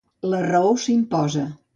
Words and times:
La 0.29 0.37
raó 0.45 0.71
s'imposa. 0.85 1.45